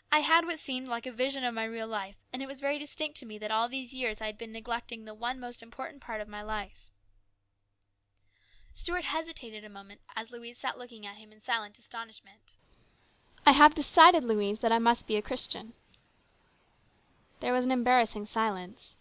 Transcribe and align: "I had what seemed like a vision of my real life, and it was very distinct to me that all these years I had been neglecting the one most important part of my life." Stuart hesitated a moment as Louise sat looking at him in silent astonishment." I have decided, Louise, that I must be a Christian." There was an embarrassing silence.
"I 0.12 0.20
had 0.20 0.46
what 0.46 0.60
seemed 0.60 0.86
like 0.86 1.06
a 1.06 1.10
vision 1.10 1.42
of 1.42 1.54
my 1.54 1.64
real 1.64 1.88
life, 1.88 2.24
and 2.32 2.40
it 2.40 2.46
was 2.46 2.60
very 2.60 2.78
distinct 2.78 3.16
to 3.18 3.26
me 3.26 3.36
that 3.38 3.50
all 3.50 3.68
these 3.68 3.92
years 3.92 4.20
I 4.20 4.26
had 4.26 4.38
been 4.38 4.52
neglecting 4.52 5.04
the 5.06 5.12
one 5.12 5.40
most 5.40 5.60
important 5.60 6.00
part 6.00 6.20
of 6.20 6.28
my 6.28 6.40
life." 6.40 6.92
Stuart 8.72 9.02
hesitated 9.02 9.64
a 9.64 9.68
moment 9.68 10.00
as 10.14 10.30
Louise 10.30 10.56
sat 10.56 10.78
looking 10.78 11.04
at 11.04 11.16
him 11.16 11.32
in 11.32 11.40
silent 11.40 11.80
astonishment." 11.80 12.54
I 13.44 13.50
have 13.50 13.74
decided, 13.74 14.22
Louise, 14.22 14.60
that 14.60 14.70
I 14.70 14.78
must 14.78 15.08
be 15.08 15.16
a 15.16 15.20
Christian." 15.20 15.74
There 17.40 17.52
was 17.52 17.64
an 17.64 17.72
embarrassing 17.72 18.26
silence. 18.26 18.94